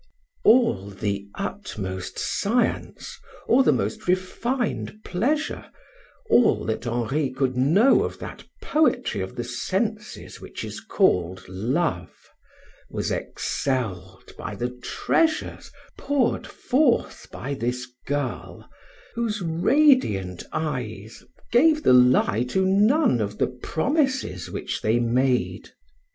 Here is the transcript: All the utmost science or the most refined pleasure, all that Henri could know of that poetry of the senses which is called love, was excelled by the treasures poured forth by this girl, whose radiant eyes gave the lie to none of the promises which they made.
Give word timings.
All 0.43 0.89
the 0.89 1.27
utmost 1.35 2.17
science 2.17 3.19
or 3.47 3.61
the 3.63 3.71
most 3.71 4.07
refined 4.07 5.03
pleasure, 5.03 5.69
all 6.27 6.65
that 6.65 6.87
Henri 6.87 7.29
could 7.29 7.55
know 7.55 8.03
of 8.03 8.17
that 8.17 8.43
poetry 8.63 9.21
of 9.21 9.35
the 9.35 9.43
senses 9.43 10.41
which 10.41 10.63
is 10.63 10.79
called 10.81 11.47
love, 11.47 12.15
was 12.89 13.11
excelled 13.11 14.33
by 14.39 14.55
the 14.55 14.71
treasures 14.81 15.71
poured 15.99 16.47
forth 16.47 17.29
by 17.31 17.53
this 17.53 17.87
girl, 18.07 18.67
whose 19.13 19.39
radiant 19.43 20.41
eyes 20.51 21.21
gave 21.51 21.83
the 21.83 21.93
lie 21.93 22.41
to 22.49 22.65
none 22.65 23.21
of 23.21 23.37
the 23.37 23.45
promises 23.61 24.49
which 24.49 24.81
they 24.81 24.99
made. 24.99 25.69